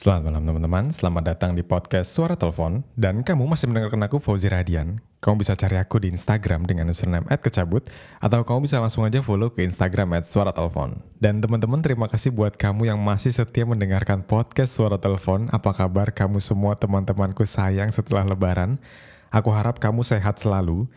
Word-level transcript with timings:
Selamat 0.00 0.32
malam 0.32 0.48
teman-teman, 0.48 0.84
selamat 0.96 1.22
datang 1.28 1.52
di 1.52 1.60
podcast 1.60 2.16
Suara 2.16 2.32
Telepon 2.32 2.80
dan 2.96 3.20
kamu 3.20 3.44
masih 3.44 3.68
mendengarkan 3.68 4.00
aku 4.08 4.16
Fauzi 4.16 4.48
Radian. 4.48 5.04
Kamu 5.20 5.36
bisa 5.36 5.52
cari 5.52 5.76
aku 5.76 6.00
di 6.00 6.08
Instagram 6.08 6.64
dengan 6.64 6.88
username 6.88 7.28
@kecabut 7.28 7.84
atau 8.16 8.40
kamu 8.40 8.64
bisa 8.64 8.80
langsung 8.80 9.04
aja 9.04 9.20
follow 9.20 9.52
ke 9.52 9.60
Instagram 9.60 10.16
@suaratelepon. 10.24 11.04
Dan 11.20 11.44
teman-teman 11.44 11.84
terima 11.84 12.08
kasih 12.08 12.32
buat 12.32 12.56
kamu 12.56 12.88
yang 12.88 12.96
masih 12.96 13.28
setia 13.28 13.68
mendengarkan 13.68 14.24
podcast 14.24 14.72
Suara 14.72 14.96
Telepon. 14.96 15.52
Apa 15.52 15.76
kabar 15.76 16.16
kamu 16.16 16.40
semua 16.40 16.80
teman-temanku 16.80 17.44
sayang 17.44 17.92
setelah 17.92 18.24
lebaran? 18.24 18.80
Aku 19.28 19.52
harap 19.52 19.84
kamu 19.84 20.00
sehat 20.00 20.40
selalu 20.40 20.88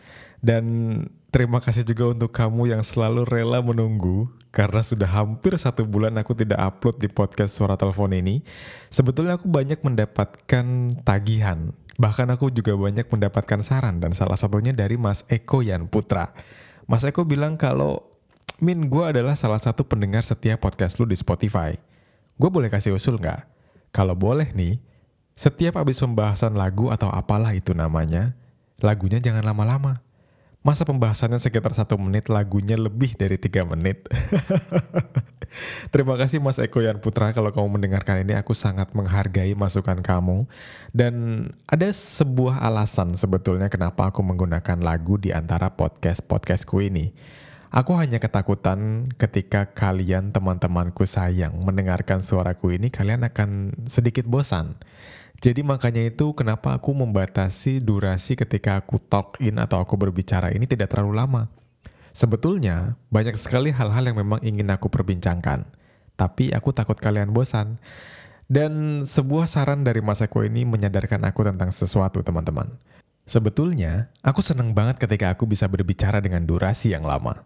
dan 0.44 0.64
terima 1.32 1.56
kasih 1.64 1.88
juga 1.88 2.12
untuk 2.12 2.28
kamu 2.28 2.76
yang 2.76 2.84
selalu 2.84 3.24
rela 3.24 3.64
menunggu 3.64 4.28
karena 4.52 4.84
sudah 4.84 5.08
hampir 5.08 5.56
satu 5.56 5.88
bulan 5.88 6.12
aku 6.20 6.36
tidak 6.36 6.60
upload 6.60 7.00
di 7.00 7.08
podcast 7.08 7.56
suara 7.56 7.80
telepon 7.80 8.12
ini. 8.12 8.44
Sebetulnya 8.92 9.40
aku 9.40 9.48
banyak 9.48 9.80
mendapatkan 9.80 10.66
tagihan. 11.00 11.72
Bahkan 11.96 12.28
aku 12.28 12.52
juga 12.52 12.76
banyak 12.76 13.08
mendapatkan 13.08 13.64
saran 13.64 14.04
dan 14.04 14.12
salah 14.12 14.36
satunya 14.36 14.76
dari 14.76 15.00
Mas 15.00 15.24
Eko 15.32 15.64
Yan 15.64 15.88
Putra. 15.88 16.36
Mas 16.84 17.08
Eko 17.08 17.24
bilang 17.24 17.56
kalau 17.56 18.04
Min, 18.60 18.86
gue 18.86 19.02
adalah 19.02 19.34
salah 19.34 19.58
satu 19.58 19.82
pendengar 19.82 20.22
setiap 20.22 20.62
podcast 20.62 21.00
lu 21.00 21.08
di 21.08 21.16
Spotify. 21.18 21.74
Gue 22.38 22.52
boleh 22.52 22.70
kasih 22.70 22.94
usul 22.94 23.18
nggak? 23.18 23.48
Kalau 23.90 24.14
boleh 24.14 24.54
nih, 24.54 24.78
setiap 25.34 25.80
habis 25.80 25.98
pembahasan 25.98 26.54
lagu 26.54 26.92
atau 26.92 27.10
apalah 27.10 27.50
itu 27.50 27.74
namanya, 27.74 28.36
lagunya 28.78 29.18
jangan 29.18 29.42
lama-lama 29.42 30.04
Masa 30.64 30.88
pembahasannya 30.88 31.36
sekitar 31.36 31.76
satu 31.76 32.00
menit, 32.00 32.32
lagunya 32.32 32.80
lebih 32.80 33.12
dari 33.20 33.36
tiga 33.36 33.68
menit. 33.68 34.08
Terima 35.92 36.16
kasih 36.16 36.40
Mas 36.40 36.56
Eko 36.56 36.80
Yan 36.80 37.04
Putra 37.04 37.36
kalau 37.36 37.52
kamu 37.52 37.76
mendengarkan 37.76 38.24
ini 38.24 38.32
aku 38.32 38.56
sangat 38.56 38.90
menghargai 38.96 39.52
masukan 39.52 40.00
kamu 40.00 40.48
dan 40.96 41.46
ada 41.68 41.84
sebuah 41.92 42.64
alasan 42.64 43.12
sebetulnya 43.12 43.68
kenapa 43.68 44.08
aku 44.08 44.24
menggunakan 44.24 44.80
lagu 44.80 45.20
di 45.20 45.36
antara 45.36 45.68
podcast-podcastku 45.68 46.80
ini. 46.80 47.12
Aku 47.68 47.98
hanya 48.00 48.16
ketakutan 48.16 49.10
ketika 49.20 49.68
kalian 49.68 50.32
teman-temanku 50.32 51.04
sayang 51.04 51.60
mendengarkan 51.60 52.24
suaraku 52.24 52.78
ini 52.78 52.88
kalian 52.88 53.26
akan 53.26 53.84
sedikit 53.84 54.24
bosan. 54.30 54.80
Jadi 55.42 55.60
makanya 55.66 56.02
itu 56.06 56.30
kenapa 56.32 56.78
aku 56.78 56.94
membatasi 56.94 57.82
durasi 57.82 58.38
ketika 58.38 58.78
aku 58.78 59.02
talk 59.02 59.36
in 59.42 59.58
atau 59.58 59.82
aku 59.82 59.98
berbicara 59.98 60.54
ini 60.54 60.64
tidak 60.64 60.94
terlalu 60.94 61.18
lama. 61.18 61.42
Sebetulnya 62.14 62.94
banyak 63.10 63.34
sekali 63.34 63.74
hal-hal 63.74 64.06
yang 64.06 64.18
memang 64.18 64.38
ingin 64.46 64.70
aku 64.70 64.86
perbincangkan. 64.86 65.66
Tapi 66.14 66.54
aku 66.54 66.70
takut 66.70 66.94
kalian 66.94 67.34
bosan. 67.34 67.82
Dan 68.46 69.02
sebuah 69.02 69.50
saran 69.50 69.82
dari 69.82 70.04
Mas 70.04 70.22
Eko 70.22 70.44
ini 70.44 70.62
menyadarkan 70.62 71.26
aku 71.26 71.42
tentang 71.42 71.74
sesuatu 71.74 72.22
teman-teman. 72.22 72.70
Sebetulnya, 73.24 74.12
aku 74.20 74.44
senang 74.44 74.76
banget 74.76 75.00
ketika 75.00 75.32
aku 75.32 75.48
bisa 75.48 75.64
berbicara 75.64 76.20
dengan 76.20 76.44
durasi 76.44 76.92
yang 76.92 77.08
lama. 77.08 77.40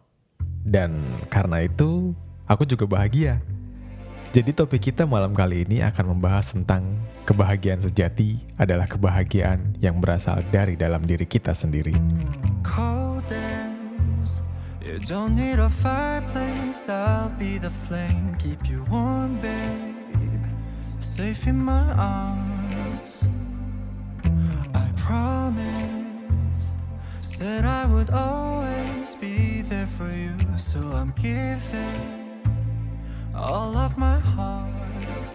Dan 0.67 1.17
karena 1.31 1.63
itu, 1.63 2.13
aku 2.51 2.67
juga 2.67 2.85
bahagia 2.85 3.39
jadi 4.29 4.51
topik 4.53 4.93
kita 4.93 5.09
malam 5.09 5.33
kali 5.33 5.65
ini 5.65 5.81
akan 5.81 6.13
membahas 6.13 6.53
tentang 6.53 6.85
kebahagiaan 7.25 7.81
sejati 7.81 8.37
adalah 8.61 8.85
kebahagiaan 8.85 9.81
yang 9.81 9.97
berasal 9.97 10.45
dari 10.53 10.77
dalam 10.77 11.01
diri 11.05 11.25
kita 11.25 11.57
sendiri. 11.57 11.97
Said 27.39 27.63
I 27.63 27.87
would 27.87 28.11
always 28.11 29.15
be 29.15 29.63
there 29.63 29.87
for 29.87 30.11
you, 30.11 30.35
so 30.59 30.83
I'm 30.91 31.15
giving. 31.15 32.18
All 33.39 33.77
of 33.77 33.97
my 33.97 34.19
heart. 34.19 35.35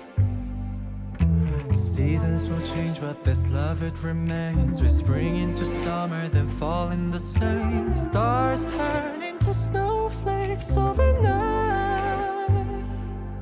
Seasons 1.72 2.50
will 2.50 2.62
change, 2.62 3.00
but 3.00 3.24
this 3.24 3.48
love 3.48 3.82
it 3.82 3.98
remains. 4.04 4.82
We 4.82 4.90
spring 4.90 5.38
into 5.38 5.64
summer, 5.84 6.28
then 6.28 6.50
fall 6.50 6.92
in 6.92 7.12
the 7.12 7.20
same. 7.20 7.96
Stars 7.96 8.66
turn 8.66 9.22
into 9.22 9.54
snowflakes 9.54 10.76
overnight. 10.76 12.50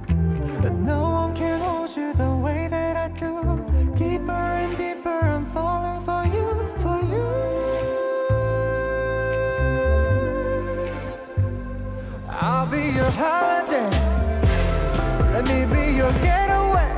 And 0.08 0.86
no 0.86 1.02
one 1.10 1.36
can 1.36 1.60
hold 1.60 1.96
you 1.96 2.14
the 2.14 2.30
way 2.30 2.68
that 2.70 2.96
I 2.98 3.08
do. 3.10 3.42
Deeper 3.96 4.32
and 4.32 4.78
deeper, 4.78 5.10
I'm 5.10 5.46
falling 5.48 6.02
for 6.08 6.24
you, 6.36 6.48
for 6.84 7.02
you. 7.12 7.28
I'll 12.30 12.68
be 12.68 12.92
your 12.92 13.12
holiday. 13.12 13.50
Let 15.44 15.50
me 15.50 15.66
be 15.75 15.97
your 15.97 16.12
getaway. 16.22 16.94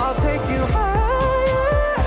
I'll 0.00 0.14
take 0.14 0.42
you 0.48 0.62
higher. 0.72 2.00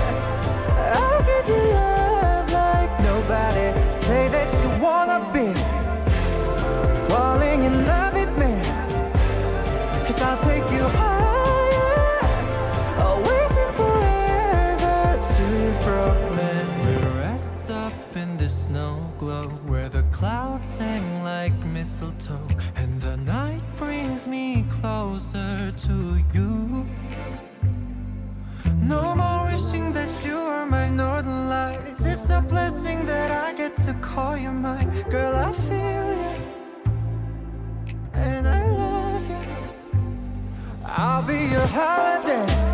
I'll 0.98 1.22
give 1.22 1.48
you 1.48 1.62
love 1.70 2.50
like 2.50 2.90
nobody. 2.98 3.68
Say 3.88 4.26
that 4.34 4.50
you 4.60 4.70
wanna 4.82 5.20
be 5.32 5.54
falling 7.06 7.62
in 7.62 7.86
love 7.86 8.14
with 8.14 8.36
me. 8.36 8.52
Cause 10.06 10.20
I'll 10.20 10.42
take 10.42 10.68
you 10.72 10.86
higher. 10.98 12.18
Always 12.98 13.52
forever 13.78 15.00
to 15.34 15.46
from 15.84 16.16
me. 16.36 16.52
We're 16.82 17.10
wrapped 17.20 17.70
up 17.70 18.16
in 18.16 18.36
the 18.38 18.48
snow 18.48 19.08
glow 19.20 19.44
where 19.68 19.88
the 19.88 20.02
clouds 20.10 20.74
hang 20.74 21.22
like 21.22 21.56
mistletoe 21.64 22.48
and 22.74 23.00
the 23.00 23.16
night 23.18 23.43
me 24.26 24.64
closer 24.80 25.72
to 25.76 26.22
you. 26.32 26.86
No 28.80 29.14
more 29.14 29.46
wishing 29.50 29.92
that 29.92 30.10
you 30.24 30.36
were 30.36 30.66
my 30.66 30.88
northern 30.88 31.48
lights. 31.48 32.04
It's 32.04 32.28
a 32.30 32.40
blessing 32.40 33.06
that 33.06 33.30
I 33.30 33.52
get 33.54 33.76
to 33.86 33.94
call 33.94 34.36
you 34.36 34.50
mine. 34.50 34.90
Girl, 35.10 35.34
I 35.34 35.52
feel 35.52 36.06
you. 36.22 36.34
And 38.14 38.48
I 38.48 38.70
love 38.70 39.28
you. 39.28 39.36
I'll 40.84 41.22
be 41.22 41.46
your 41.46 41.66
holiday. 41.66 42.73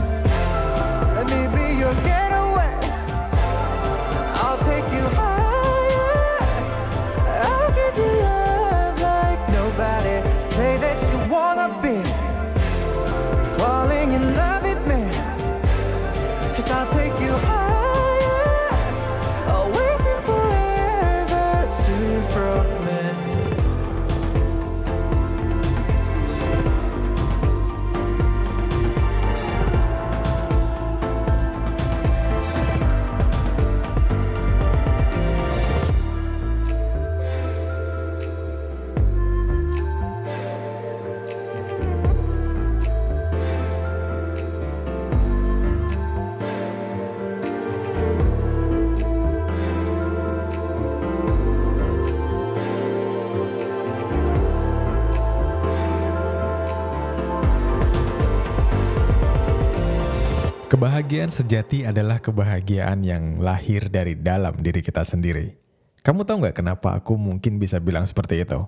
Kebahagiaan 60.81 61.29
sejati 61.29 61.85
adalah 61.85 62.25
kebahagiaan 62.25 63.05
yang 63.05 63.37
lahir 63.37 63.93
dari 63.93 64.17
dalam 64.17 64.57
diri 64.57 64.81
kita 64.81 65.05
sendiri. 65.05 65.53
Kamu 66.01 66.25
tahu 66.25 66.41
nggak 66.41 66.57
kenapa 66.57 66.97
aku 66.97 67.21
mungkin 67.21 67.61
bisa 67.61 67.77
bilang 67.77 68.09
seperti 68.09 68.49
itu? 68.49 68.65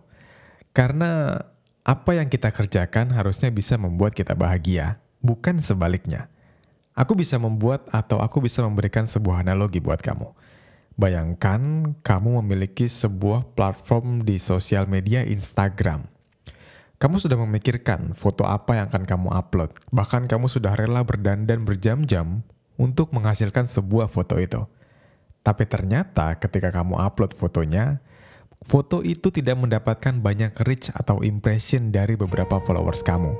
Karena 0.76 1.40
apa 1.80 2.12
yang 2.12 2.28
kita 2.28 2.52
kerjakan 2.52 3.16
harusnya 3.16 3.48
bisa 3.48 3.80
membuat 3.80 4.12
kita 4.12 4.36
bahagia, 4.36 5.00
bukan 5.24 5.56
sebaliknya. 5.56 6.28
Aku 6.92 7.16
bisa 7.16 7.40
membuat 7.40 7.88
atau 7.88 8.20
aku 8.20 8.44
bisa 8.44 8.60
memberikan 8.60 9.08
sebuah 9.08 9.40
analogi 9.40 9.80
buat 9.80 10.04
kamu. 10.04 10.36
Bayangkan 11.00 11.96
kamu 12.04 12.44
memiliki 12.44 12.92
sebuah 12.92 13.56
platform 13.56 14.20
di 14.28 14.36
sosial 14.36 14.84
media 14.84 15.24
Instagram. 15.24 16.11
Kamu 17.02 17.18
sudah 17.18 17.34
memikirkan 17.34 18.14
foto 18.14 18.46
apa 18.46 18.78
yang 18.78 18.86
akan 18.86 19.02
kamu 19.02 19.34
upload. 19.34 19.74
Bahkan 19.90 20.30
kamu 20.30 20.46
sudah 20.46 20.78
rela 20.78 21.02
berdandan 21.02 21.66
berjam-jam 21.66 22.46
untuk 22.78 23.10
menghasilkan 23.10 23.66
sebuah 23.66 24.06
foto 24.06 24.38
itu. 24.38 24.62
Tapi 25.42 25.66
ternyata 25.66 26.38
ketika 26.38 26.70
kamu 26.70 26.94
upload 27.02 27.34
fotonya, 27.34 27.98
foto 28.62 29.02
itu 29.02 29.34
tidak 29.34 29.58
mendapatkan 29.58 30.14
banyak 30.22 30.54
reach 30.62 30.94
atau 30.94 31.26
impression 31.26 31.90
dari 31.90 32.14
beberapa 32.14 32.62
followers 32.62 33.02
kamu. 33.02 33.34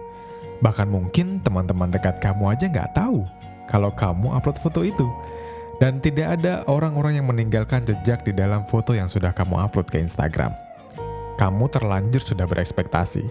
Bahkan 0.59 0.91
mungkin 0.91 1.39
teman-teman 1.47 1.95
dekat 1.95 2.19
kamu 2.19 2.59
aja 2.59 2.67
nggak 2.67 2.99
tahu 2.99 3.23
kalau 3.71 3.95
kamu 3.95 4.43
upload 4.43 4.59
foto 4.59 4.83
itu. 4.83 5.07
Dan 5.79 6.03
tidak 6.03 6.43
ada 6.43 6.67
orang-orang 6.67 7.23
yang 7.23 7.31
meninggalkan 7.31 7.87
jejak 7.87 8.27
di 8.27 8.35
dalam 8.35 8.67
foto 8.67 8.91
yang 8.91 9.07
sudah 9.07 9.31
kamu 9.31 9.55
upload 9.55 9.87
ke 9.87 10.03
Instagram. 10.03 10.51
Kamu 11.43 11.67
terlanjur 11.67 12.23
sudah 12.23 12.47
berekspektasi 12.47 13.27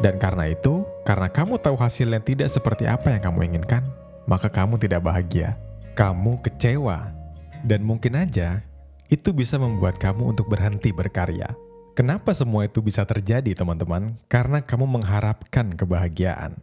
dan 0.00 0.16
karena 0.16 0.48
itu, 0.48 0.86
karena 1.04 1.28
kamu 1.28 1.60
tahu 1.60 1.76
hasilnya 1.76 2.24
tidak 2.24 2.48
seperti 2.48 2.88
apa 2.88 3.12
yang 3.12 3.20
kamu 3.20 3.52
inginkan, 3.52 3.84
maka 4.24 4.48
kamu 4.48 4.80
tidak 4.80 5.04
bahagia. 5.04 5.60
Kamu 5.92 6.40
kecewa. 6.40 7.12
Dan 7.60 7.84
mungkin 7.84 8.16
aja, 8.16 8.64
itu 9.12 9.34
bisa 9.36 9.60
membuat 9.60 10.00
kamu 10.00 10.32
untuk 10.32 10.48
berhenti 10.48 10.88
berkarya. 10.94 11.52
Kenapa 11.92 12.32
semua 12.32 12.64
itu 12.64 12.80
bisa 12.80 13.04
terjadi, 13.04 13.52
teman-teman? 13.52 14.16
Karena 14.30 14.64
kamu 14.64 14.88
mengharapkan 14.88 15.76
kebahagiaan. 15.76 16.56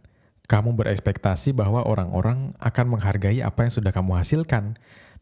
Kamu 0.50 0.74
berekspektasi 0.74 1.54
bahwa 1.54 1.86
orang-orang 1.86 2.58
akan 2.58 2.98
menghargai 2.98 3.38
apa 3.44 3.68
yang 3.68 3.70
sudah 3.70 3.94
kamu 3.94 4.18
hasilkan, 4.18 4.74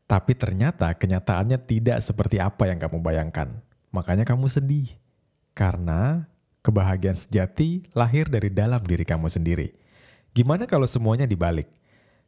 tapi 0.09 0.33
ternyata 0.33 0.95
kenyataannya 0.97 1.61
tidak 1.69 2.01
seperti 2.01 2.41
apa 2.41 2.71
yang 2.71 2.81
kamu 2.81 3.05
bayangkan. 3.05 3.61
Makanya 3.93 4.25
kamu 4.25 4.49
sedih. 4.49 4.97
Karena 5.57 6.29
Kebahagiaan 6.67 7.15
sejati 7.15 7.87
lahir 7.95 8.27
dari 8.27 8.51
dalam 8.51 8.83
diri 8.83 9.07
kamu 9.07 9.31
sendiri. 9.31 9.71
Gimana 10.35 10.67
kalau 10.67 10.83
semuanya 10.83 11.23
dibalik? 11.23 11.71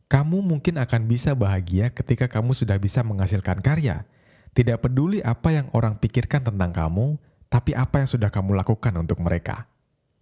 Kamu 0.07 0.47
mungkin 0.47 0.79
akan 0.79 1.11
bisa 1.11 1.35
bahagia 1.35 1.91
ketika 1.91 2.31
kamu 2.31 2.55
sudah 2.55 2.79
bisa 2.79 3.03
menghasilkan 3.03 3.59
karya. 3.59 4.07
Tidak 4.55 4.79
peduli 4.79 5.19
apa 5.27 5.51
yang 5.51 5.67
orang 5.75 5.99
pikirkan 5.99 6.47
tentang 6.47 6.71
kamu, 6.71 7.19
tapi 7.51 7.75
apa 7.75 7.99
yang 7.99 8.07
sudah 8.07 8.31
kamu 8.31 8.63
lakukan 8.63 8.95
untuk 8.95 9.19
mereka. 9.19 9.67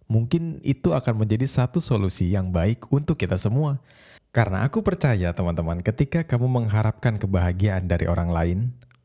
Mungkin 0.09 0.65
itu 0.65 0.97
akan 0.97 1.21
menjadi 1.21 1.45
satu 1.45 1.77
solusi 1.77 2.33
yang 2.33 2.49
baik 2.49 2.89
untuk 2.89 3.21
kita 3.21 3.37
semua. 3.37 3.77
Karena 4.33 4.65
aku 4.65 4.81
percaya 4.81 5.29
teman-teman 5.29 5.85
ketika 5.85 6.25
kamu 6.25 6.49
mengharapkan 6.49 7.21
kebahagiaan 7.21 7.85
dari 7.85 8.09
orang 8.09 8.33
lain, 8.33 8.59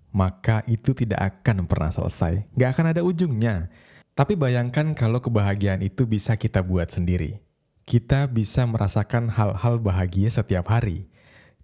maka 0.08 0.64
itu 0.64 0.96
tidak 0.96 1.20
akan 1.20 1.68
pernah 1.68 1.92
selesai. 1.92 2.48
Gak 2.56 2.80
akan 2.80 2.96
ada 2.96 3.04
ujungnya. 3.04 3.68
Tapi 4.12 4.36
bayangkan 4.36 4.92
kalau 4.92 5.24
kebahagiaan 5.24 5.80
itu 5.80 6.04
bisa 6.04 6.36
kita 6.36 6.60
buat 6.60 6.92
sendiri. 6.92 7.40
Kita 7.88 8.28
bisa 8.28 8.68
merasakan 8.68 9.32
hal-hal 9.32 9.80
bahagia 9.80 10.28
setiap 10.28 10.68
hari. 10.68 11.08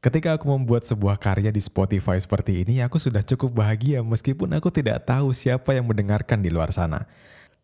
Ketika 0.00 0.32
aku 0.32 0.48
membuat 0.48 0.88
sebuah 0.88 1.20
karya 1.20 1.52
di 1.52 1.60
Spotify 1.60 2.16
seperti 2.16 2.64
ini, 2.64 2.80
aku 2.80 2.96
sudah 2.96 3.20
cukup 3.20 3.52
bahagia 3.52 4.00
meskipun 4.00 4.56
aku 4.56 4.72
tidak 4.72 5.04
tahu 5.04 5.36
siapa 5.36 5.76
yang 5.76 5.84
mendengarkan 5.84 6.40
di 6.40 6.48
luar 6.48 6.72
sana. 6.72 7.04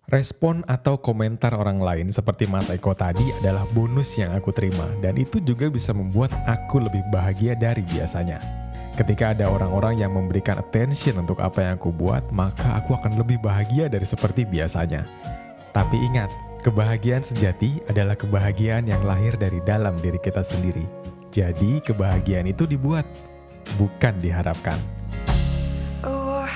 Respon 0.05 0.61
atau 0.69 1.01
komentar 1.01 1.57
orang 1.57 1.81
lain 1.81 2.13
seperti 2.13 2.45
Mas 2.45 2.69
Eko 2.69 2.93
tadi 2.93 3.25
adalah 3.41 3.65
bonus 3.73 4.13
yang 4.21 4.37
aku 4.37 4.53
terima 4.53 4.85
dan 5.01 5.17
itu 5.17 5.41
juga 5.41 5.73
bisa 5.73 5.97
membuat 5.97 6.29
aku 6.45 6.77
lebih 6.85 7.01
bahagia 7.09 7.57
dari 7.57 7.81
biasanya. 7.89 8.64
Ketika 8.95 9.35
ada 9.35 9.51
orang-orang 9.51 9.99
yang 9.99 10.15
memberikan 10.15 10.63
attention 10.63 11.19
untuk 11.19 11.43
apa 11.43 11.67
yang 11.67 11.75
aku 11.75 11.91
buat, 11.91 12.23
maka 12.31 12.79
aku 12.79 12.95
akan 12.95 13.19
lebih 13.19 13.43
bahagia 13.43 13.91
dari 13.91 14.07
seperti 14.07 14.47
biasanya. 14.47 15.03
Tapi 15.75 15.99
ingat, 15.99 16.31
kebahagiaan 16.63 17.27
sejati 17.27 17.83
adalah 17.91 18.15
kebahagiaan 18.15 18.87
yang 18.87 19.03
lahir 19.03 19.35
dari 19.35 19.59
dalam 19.67 19.99
diri 19.99 20.23
kita 20.23 20.47
sendiri. 20.47 20.87
Jadi, 21.35 21.83
kebahagiaan 21.83 22.47
itu 22.47 22.71
dibuat, 22.71 23.03
bukan 23.75 24.15
diharapkan. 24.23 24.79
Oh, 26.07 26.47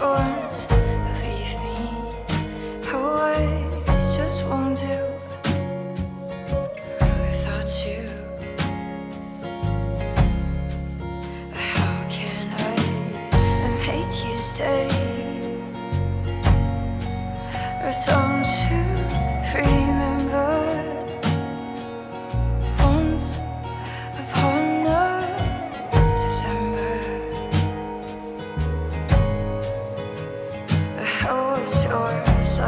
or 0.00 0.39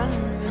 温。 0.02 0.42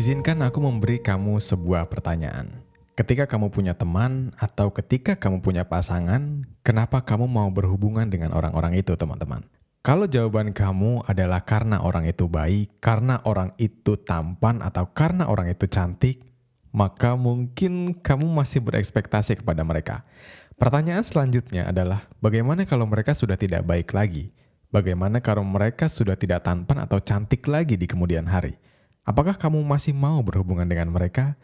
Izinkan 0.00 0.40
aku 0.40 0.64
memberi 0.64 0.96
kamu 0.96 1.44
sebuah 1.44 1.84
pertanyaan. 1.92 2.64
Ketika 2.96 3.28
kamu 3.28 3.52
punya 3.52 3.76
teman 3.76 4.32
atau 4.40 4.72
ketika 4.72 5.12
kamu 5.12 5.44
punya 5.44 5.68
pasangan, 5.68 6.48
kenapa 6.64 7.04
kamu 7.04 7.28
mau 7.28 7.52
berhubungan 7.52 8.08
dengan 8.08 8.32
orang-orang 8.32 8.80
itu, 8.80 8.96
teman-teman? 8.96 9.44
Kalau 9.84 10.08
jawaban 10.08 10.56
kamu 10.56 11.04
adalah 11.04 11.44
karena 11.44 11.84
orang 11.84 12.08
itu 12.08 12.24
baik, 12.24 12.80
karena 12.80 13.20
orang 13.28 13.52
itu 13.60 14.00
tampan, 14.00 14.64
atau 14.64 14.88
karena 14.88 15.28
orang 15.28 15.52
itu 15.52 15.68
cantik, 15.68 16.24
maka 16.72 17.12
mungkin 17.12 17.92
kamu 18.00 18.24
masih 18.24 18.64
berekspektasi 18.64 19.44
kepada 19.44 19.60
mereka. 19.68 20.08
Pertanyaan 20.56 21.04
selanjutnya 21.04 21.68
adalah, 21.68 22.08
bagaimana 22.24 22.64
kalau 22.64 22.88
mereka 22.88 23.12
sudah 23.12 23.36
tidak 23.36 23.68
baik 23.68 23.92
lagi? 23.92 24.32
Bagaimana 24.72 25.20
kalau 25.20 25.44
mereka 25.44 25.92
sudah 25.92 26.16
tidak 26.16 26.40
tampan 26.48 26.88
atau 26.88 26.96
cantik 27.04 27.44
lagi 27.44 27.76
di 27.76 27.84
kemudian 27.84 28.24
hari? 28.24 28.69
Apakah 29.04 29.36
kamu 29.36 29.64
masih 29.64 29.96
mau 29.96 30.20
berhubungan 30.20 30.68
dengan 30.68 30.92
mereka? 30.92 31.34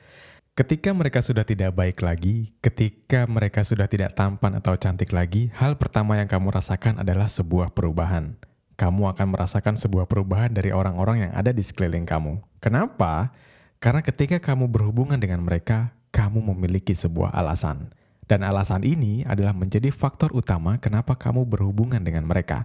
Ketika 0.56 0.92
mereka 0.96 1.20
sudah 1.20 1.44
tidak 1.44 1.76
baik 1.76 2.00
lagi, 2.00 2.56
ketika 2.64 3.28
mereka 3.28 3.60
sudah 3.60 3.84
tidak 3.84 4.16
tampan 4.16 4.56
atau 4.56 4.72
cantik 4.76 5.12
lagi, 5.12 5.52
hal 5.52 5.76
pertama 5.76 6.16
yang 6.16 6.28
kamu 6.28 6.48
rasakan 6.48 7.00
adalah 7.04 7.28
sebuah 7.28 7.76
perubahan. 7.76 8.40
Kamu 8.76 9.08
akan 9.12 9.36
merasakan 9.36 9.76
sebuah 9.76 10.08
perubahan 10.08 10.52
dari 10.52 10.72
orang-orang 10.72 11.28
yang 11.28 11.32
ada 11.36 11.52
di 11.52 11.60
sekeliling 11.60 12.08
kamu. 12.08 12.40
Kenapa? 12.60 13.32
Karena 13.80 14.00
ketika 14.00 14.40
kamu 14.40 14.68
berhubungan 14.68 15.20
dengan 15.20 15.44
mereka, 15.44 15.92
kamu 16.08 16.40
memiliki 16.52 16.96
sebuah 16.96 17.36
alasan. 17.36 17.92
Dan 18.25 18.42
alasan 18.42 18.82
ini 18.82 19.28
adalah 19.28 19.52
menjadi 19.52 19.92
faktor 19.92 20.32
utama 20.32 20.80
kenapa 20.80 21.20
kamu 21.20 21.44
berhubungan 21.44 22.00
dengan 22.00 22.25
mereka. 22.25 22.64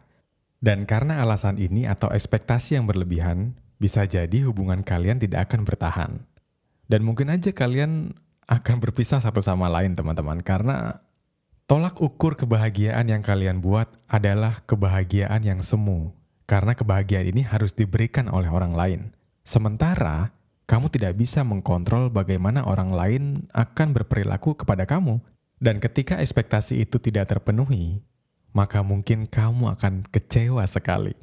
Dan 0.63 0.87
karena 0.87 1.19
alasan 1.19 1.59
ini 1.59 1.83
atau 1.83 2.07
ekspektasi 2.07 2.79
yang 2.79 2.87
berlebihan, 2.87 3.57
bisa 3.81 4.05
jadi 4.05 4.45
hubungan 4.45 4.85
kalian 4.85 5.17
tidak 5.17 5.49
akan 5.49 5.65
bertahan. 5.65 6.11
Dan 6.85 7.01
mungkin 7.01 7.33
aja 7.33 7.49
kalian 7.49 8.13
akan 8.45 8.77
berpisah 8.77 9.17
satu 9.17 9.41
sama 9.41 9.65
lain 9.65 9.97
teman-teman 9.97 10.45
karena 10.45 11.01
tolak 11.65 11.97
ukur 11.97 12.37
kebahagiaan 12.37 13.09
yang 13.09 13.25
kalian 13.25 13.57
buat 13.57 13.89
adalah 14.05 14.61
kebahagiaan 14.69 15.41
yang 15.41 15.65
semu. 15.65 16.13
Karena 16.45 16.77
kebahagiaan 16.77 17.31
ini 17.31 17.41
harus 17.47 17.73
diberikan 17.73 18.27
oleh 18.29 18.51
orang 18.51 18.75
lain. 18.75 19.01
Sementara 19.41 20.35
kamu 20.67 20.91
tidak 20.91 21.15
bisa 21.15 21.41
mengkontrol 21.41 22.11
bagaimana 22.11 22.67
orang 22.67 22.91
lain 22.91 23.23
akan 23.55 23.95
berperilaku 23.95 24.59
kepada 24.59 24.83
kamu. 24.83 25.23
Dan 25.61 25.79
ketika 25.79 26.19
ekspektasi 26.19 26.83
itu 26.83 26.99
tidak 26.99 27.31
terpenuhi, 27.31 28.03
maka 28.51 28.83
mungkin 28.83 29.31
kamu 29.31 29.71
akan 29.79 30.03
kecewa 30.11 30.67
sekali. 30.67 31.15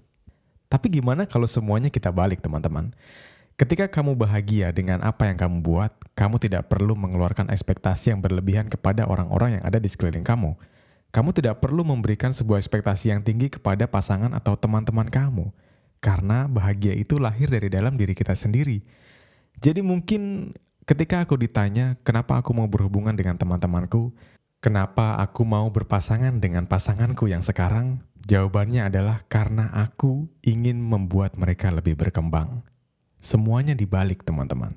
Tapi 0.68 1.00
gimana 1.00 1.24
kalau 1.24 1.48
semuanya 1.48 1.88
kita 1.88 2.12
balik, 2.12 2.44
teman-teman? 2.44 2.92
Ketika 3.58 3.90
kamu 3.90 4.14
bahagia 4.14 4.70
dengan 4.70 5.02
apa 5.02 5.26
yang 5.26 5.34
kamu 5.34 5.66
buat, 5.66 5.90
kamu 6.14 6.38
tidak 6.38 6.70
perlu 6.70 6.94
mengeluarkan 6.94 7.50
ekspektasi 7.50 8.14
yang 8.14 8.22
berlebihan 8.22 8.70
kepada 8.70 9.08
orang-orang 9.08 9.58
yang 9.58 9.64
ada 9.66 9.82
di 9.82 9.90
sekeliling 9.90 10.22
kamu. 10.22 10.54
Kamu 11.10 11.34
tidak 11.34 11.58
perlu 11.58 11.82
memberikan 11.82 12.30
sebuah 12.30 12.62
ekspektasi 12.62 13.10
yang 13.10 13.24
tinggi 13.24 13.50
kepada 13.50 13.90
pasangan 13.90 14.30
atau 14.36 14.54
teman-teman 14.54 15.10
kamu, 15.10 15.50
karena 15.98 16.46
bahagia 16.46 16.94
itu 16.94 17.18
lahir 17.18 17.50
dari 17.50 17.66
dalam 17.66 17.98
diri 17.98 18.14
kita 18.14 18.36
sendiri. 18.36 18.84
Jadi, 19.58 19.82
mungkin 19.82 20.54
ketika 20.86 21.26
aku 21.26 21.34
ditanya, 21.34 21.98
"Kenapa 22.06 22.38
aku 22.38 22.54
mau 22.54 22.70
berhubungan 22.70 23.16
dengan 23.16 23.34
teman-temanku?" 23.34 24.14
Kenapa 24.58 25.14
aku 25.22 25.46
mau 25.46 25.70
berpasangan 25.70 26.42
dengan 26.42 26.66
pasanganku 26.66 27.30
yang 27.30 27.46
sekarang? 27.46 28.02
Jawabannya 28.26 28.90
adalah 28.90 29.22
karena 29.30 29.70
aku 29.70 30.26
ingin 30.42 30.82
membuat 30.82 31.38
mereka 31.38 31.70
lebih 31.70 31.94
berkembang. 31.94 32.66
Semuanya 33.22 33.78
dibalik, 33.78 34.26
teman-teman. 34.26 34.74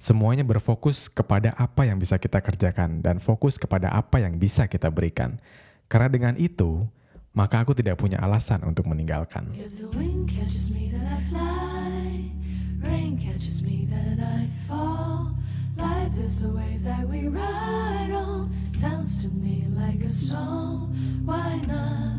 Semuanya 0.00 0.48
berfokus 0.48 1.12
kepada 1.12 1.52
apa 1.60 1.84
yang 1.84 2.00
bisa 2.00 2.16
kita 2.16 2.40
kerjakan 2.40 3.04
dan 3.04 3.20
fokus 3.20 3.60
kepada 3.60 3.92
apa 3.92 4.16
yang 4.16 4.40
bisa 4.40 4.64
kita 4.64 4.88
berikan. 4.88 5.36
Karena 5.92 6.08
dengan 6.08 6.34
itu, 6.40 6.88
maka 7.36 7.60
aku 7.60 7.76
tidak 7.76 8.00
punya 8.00 8.16
alasan 8.24 8.64
untuk 8.64 8.88
meninggalkan. 8.88 9.52
Life 15.78 16.18
is 16.18 16.42
a 16.42 16.48
wave 16.48 16.82
that 16.84 17.06
we 17.08 17.28
ride 17.28 18.10
on. 18.12 18.52
Sounds 18.72 19.22
to 19.22 19.28
me 19.28 19.64
like 19.70 20.02
a 20.02 20.10
song. 20.10 20.92
Why 21.24 21.60
not 21.66 22.18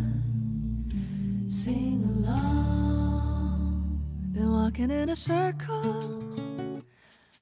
sing 1.51 2.03
along? 2.17 4.01
Been 4.31 4.51
walking 4.51 4.91
in 4.91 5.09
a 5.09 5.15
circle, 5.15 5.99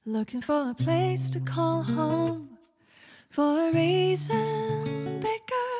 looking 0.04 0.40
for 0.40 0.70
a 0.70 0.74
place 0.74 1.30
to 1.30 1.40
call 1.40 1.84
home. 1.84 2.58
For 3.30 3.68
a 3.68 3.72
reason 3.72 5.20
bigger 5.20 5.70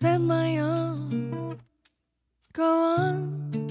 than 0.00 0.26
my 0.26 0.58
own. 0.58 1.58
Go 2.52 2.96
on. 2.98 3.65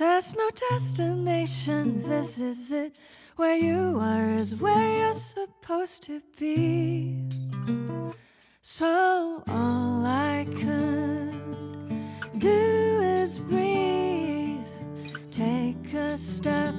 There's 0.00 0.34
no 0.34 0.48
destination, 0.70 2.02
this 2.08 2.38
is 2.38 2.72
it. 2.72 2.98
Where 3.36 3.54
you 3.54 4.00
are 4.00 4.30
is 4.30 4.54
where 4.54 4.98
you're 4.98 5.12
supposed 5.12 6.04
to 6.04 6.22
be. 6.38 7.28
So 8.62 9.42
all 9.46 10.06
I 10.06 10.46
could 10.56 11.34
do 12.38 13.02
is 13.18 13.40
breathe, 13.40 14.72
take 15.30 15.92
a 15.92 16.08
step 16.08 16.74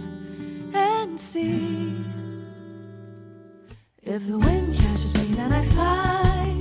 and 0.74 1.20
see. 1.20 2.04
If 4.02 4.26
the 4.26 4.40
wind 4.40 4.76
catches 4.80 5.14
me, 5.30 5.36
then 5.36 5.54
I 5.54 5.64
fly. 5.66 6.61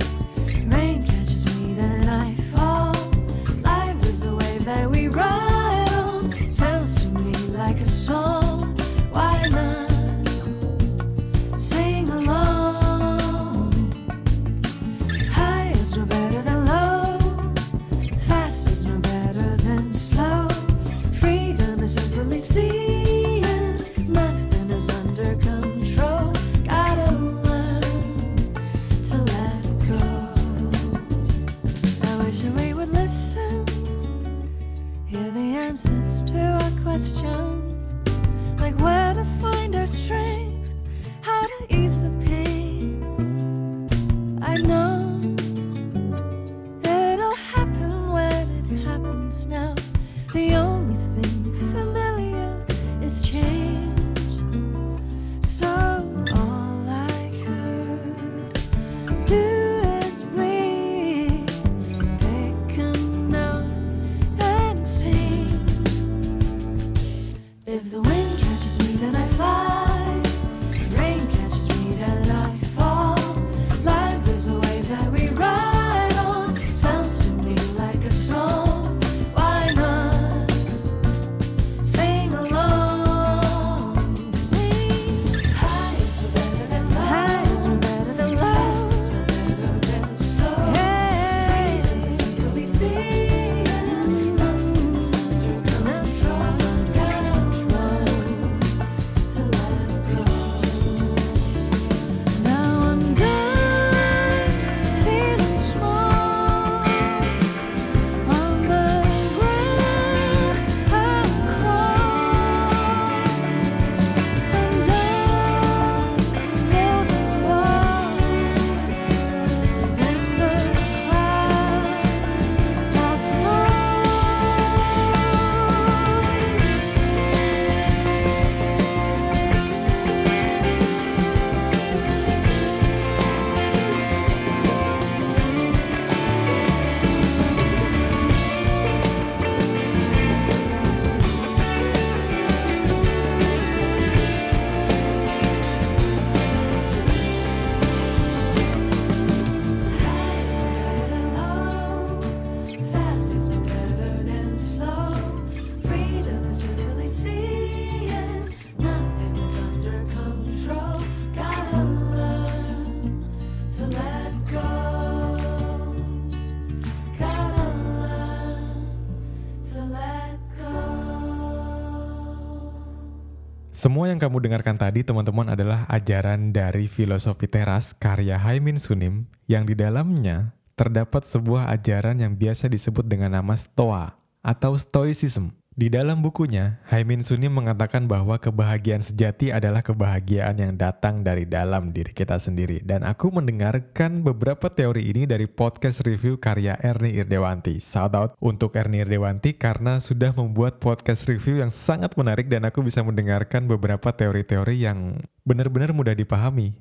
Semua 173.81 174.13
yang 174.13 174.21
kamu 174.21 174.45
dengarkan 174.45 174.77
tadi 174.77 175.01
teman-teman 175.01 175.57
adalah 175.57 175.89
ajaran 175.89 176.53
dari 176.53 176.85
filosofi 176.85 177.49
teras 177.49 177.97
karya 177.97 178.37
Haimin 178.37 178.77
Sunim 178.77 179.25
yang 179.49 179.65
di 179.65 179.73
dalamnya 179.73 180.53
terdapat 180.77 181.25
sebuah 181.25 181.65
ajaran 181.73 182.21
yang 182.21 182.37
biasa 182.37 182.69
disebut 182.69 183.01
dengan 183.09 183.41
nama 183.41 183.57
Stoa 183.57 184.13
atau 184.45 184.77
Stoicism. 184.77 185.49
Di 185.81 185.89
dalam 185.89 186.21
bukunya, 186.21 186.77
Haimin 186.93 187.25
Sunim 187.25 187.57
mengatakan 187.57 188.05
bahwa 188.05 188.37
kebahagiaan 188.37 189.01
sejati 189.01 189.49
adalah 189.49 189.81
kebahagiaan 189.81 190.61
yang 190.61 190.77
datang 190.77 191.25
dari 191.25 191.49
dalam 191.49 191.89
diri 191.89 192.13
kita 192.13 192.37
sendiri. 192.37 192.85
Dan 192.85 193.01
aku 193.01 193.33
mendengarkan 193.33 194.21
beberapa 194.21 194.69
teori 194.69 195.09
ini 195.09 195.25
dari 195.25 195.49
podcast 195.49 196.05
review 196.05 196.37
karya 196.37 196.77
Erni 196.85 197.17
Irdewanti. 197.17 197.81
Shout 197.81 198.13
out 198.13 198.37
untuk 198.37 198.77
Erni 198.77 199.01
Irdewanti 199.01 199.57
karena 199.57 199.97
sudah 199.97 200.37
membuat 200.37 200.77
podcast 200.77 201.25
review 201.25 201.65
yang 201.65 201.73
sangat 201.73 202.13
menarik 202.13 202.45
dan 202.45 202.61
aku 202.69 202.85
bisa 202.85 203.01
mendengarkan 203.01 203.65
beberapa 203.65 204.13
teori-teori 204.13 204.85
yang 204.85 205.17
benar-benar 205.49 205.97
mudah 205.97 206.13
dipahami. 206.13 206.77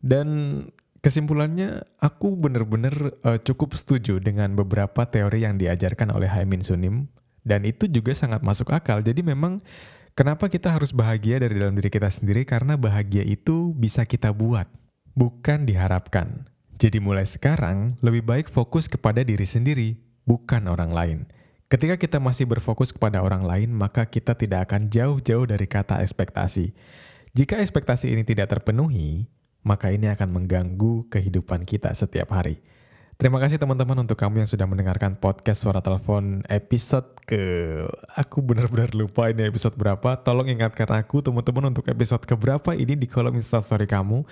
Dan 0.00 0.64
kesimpulannya, 1.04 1.84
aku 2.00 2.40
benar-benar 2.40 3.20
uh, 3.20 3.36
cukup 3.36 3.76
setuju 3.76 4.16
dengan 4.16 4.56
beberapa 4.56 5.04
teori 5.04 5.44
yang 5.44 5.60
diajarkan 5.60 6.16
oleh 6.16 6.32
Haimin 6.32 6.64
Sunim 6.64 7.19
dan 7.46 7.64
itu 7.64 7.88
juga 7.88 8.12
sangat 8.12 8.44
masuk 8.44 8.70
akal. 8.72 9.00
Jadi 9.00 9.24
memang 9.24 9.60
kenapa 10.12 10.46
kita 10.46 10.72
harus 10.72 10.92
bahagia 10.92 11.40
dari 11.40 11.56
dalam 11.56 11.76
diri 11.76 11.88
kita 11.88 12.08
sendiri? 12.08 12.44
Karena 12.44 12.76
bahagia 12.76 13.24
itu 13.24 13.72
bisa 13.76 14.04
kita 14.04 14.32
buat, 14.34 14.68
bukan 15.16 15.64
diharapkan. 15.64 16.48
Jadi 16.80 16.96
mulai 16.96 17.28
sekarang 17.28 18.00
lebih 18.00 18.24
baik 18.24 18.46
fokus 18.48 18.88
kepada 18.88 19.20
diri 19.20 19.44
sendiri, 19.44 20.00
bukan 20.24 20.64
orang 20.68 20.92
lain. 20.92 21.18
Ketika 21.70 21.94
kita 22.00 22.18
masih 22.18 22.50
berfokus 22.50 22.90
kepada 22.90 23.22
orang 23.22 23.46
lain, 23.46 23.70
maka 23.70 24.02
kita 24.02 24.34
tidak 24.34 24.66
akan 24.66 24.90
jauh-jauh 24.90 25.46
dari 25.46 25.70
kata 25.70 26.02
ekspektasi. 26.02 26.74
Jika 27.30 27.62
ekspektasi 27.62 28.10
ini 28.10 28.26
tidak 28.26 28.50
terpenuhi, 28.50 29.30
maka 29.62 29.94
ini 29.94 30.10
akan 30.10 30.34
mengganggu 30.34 31.06
kehidupan 31.12 31.62
kita 31.62 31.94
setiap 31.94 32.34
hari. 32.34 32.58
Terima 33.20 33.36
kasih 33.36 33.60
teman-teman 33.60 34.00
untuk 34.00 34.16
kamu 34.16 34.40
yang 34.40 34.48
sudah 34.48 34.64
mendengarkan 34.64 35.12
podcast 35.12 35.60
Suara 35.60 35.84
Telepon 35.84 36.40
episode 36.48 37.04
ke... 37.28 37.84
Aku 38.16 38.40
benar-benar 38.40 38.96
lupa 38.96 39.28
ini 39.28 39.44
episode 39.44 39.76
berapa. 39.76 40.16
Tolong 40.24 40.48
ingatkan 40.48 40.88
aku 40.88 41.20
teman-teman 41.20 41.68
untuk 41.68 41.84
episode 41.92 42.24
keberapa 42.24 42.72
ini 42.72 42.96
di 42.96 43.04
kolom 43.04 43.36
instastory 43.36 43.84
kamu. 43.84 44.24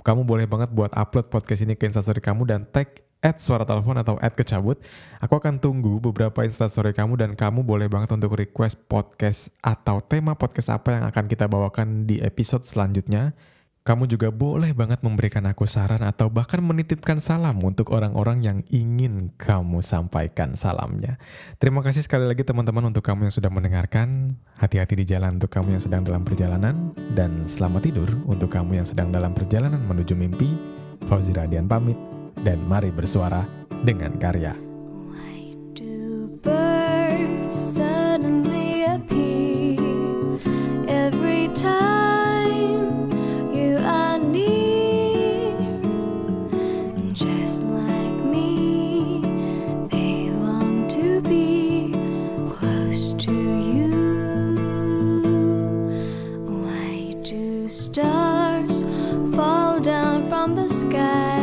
Kamu 0.00 0.24
boleh 0.24 0.48
banget 0.48 0.72
buat 0.72 0.88
upload 0.96 1.28
podcast 1.28 1.68
ini 1.68 1.76
ke 1.76 1.84
instastory 1.84 2.24
kamu 2.24 2.48
dan 2.48 2.64
tag 2.64 3.04
at 3.20 3.36
suara 3.44 3.68
telepon 3.68 4.00
atau 4.00 4.16
at 4.24 4.32
kecabut. 4.32 4.80
Aku 5.20 5.36
akan 5.36 5.60
tunggu 5.60 6.00
beberapa 6.00 6.40
instastory 6.40 6.96
kamu 6.96 7.20
dan 7.20 7.30
kamu 7.36 7.60
boleh 7.60 7.92
banget 7.92 8.08
untuk 8.16 8.40
request 8.40 8.80
podcast 8.88 9.52
atau 9.60 10.00
tema 10.00 10.32
podcast 10.32 10.72
apa 10.72 10.96
yang 10.96 11.04
akan 11.12 11.28
kita 11.28 11.44
bawakan 11.44 12.08
di 12.08 12.24
episode 12.24 12.64
selanjutnya. 12.64 13.36
Kamu 13.80 14.04
juga 14.04 14.28
boleh 14.28 14.76
banget 14.76 15.00
memberikan 15.00 15.40
aku 15.48 15.64
saran 15.64 16.04
atau 16.04 16.28
bahkan 16.28 16.60
menitipkan 16.60 17.16
salam 17.16 17.56
untuk 17.64 17.96
orang-orang 17.96 18.44
yang 18.44 18.58
ingin 18.68 19.32
kamu 19.40 19.80
sampaikan 19.80 20.52
salamnya. 20.52 21.16
Terima 21.56 21.80
kasih 21.80 22.04
sekali 22.04 22.28
lagi 22.28 22.44
teman-teman 22.44 22.92
untuk 22.92 23.00
kamu 23.00 23.32
yang 23.32 23.34
sudah 23.34 23.48
mendengarkan. 23.48 24.36
Hati-hati 24.60 25.00
di 25.00 25.08
jalan 25.08 25.40
untuk 25.40 25.48
kamu 25.48 25.80
yang 25.80 25.82
sedang 25.82 26.04
dalam 26.04 26.28
perjalanan. 26.28 26.92
Dan 27.16 27.48
selamat 27.48 27.88
tidur 27.88 28.12
untuk 28.28 28.52
kamu 28.52 28.84
yang 28.84 28.86
sedang 28.86 29.08
dalam 29.08 29.32
perjalanan 29.32 29.80
menuju 29.80 30.12
mimpi. 30.12 30.52
Fauzi 31.08 31.32
Radian 31.32 31.64
pamit 31.64 31.96
dan 32.44 32.60
mari 32.68 32.92
bersuara 32.92 33.48
dengan 33.80 34.12
karya. 34.20 34.69
sky. 60.90 61.39